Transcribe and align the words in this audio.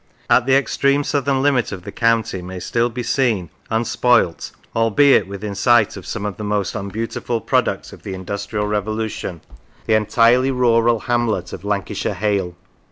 At 0.31 0.47
the 0.47 0.55
extreme 0.55 1.03
southern 1.03 1.43
limit 1.43 1.71
of 1.71 1.83
the 1.83 1.91
county 1.91 2.41
may 2.41 2.59
still 2.59 2.89
be 2.89 3.03
seen, 3.03 3.51
unspoilt 3.69 4.51
albeit 4.75 5.27
within 5.27 5.53
sight 5.53 5.95
of 5.95 6.07
some 6.07 6.25
of 6.25 6.37
the 6.37 6.43
most 6.43 6.73
unbeautiful 6.73 7.39
products 7.39 7.93
of 7.93 8.01
the 8.01 8.15
Industrial 8.15 8.65
Re 8.65 8.81
volution 8.81 9.41
the 9.85 9.93
entirely 9.93 10.49
rural 10.49 11.01
hamlet 11.01 11.53
of 11.53 11.63
Lancashire 11.63 12.15
Hale. 12.15 12.55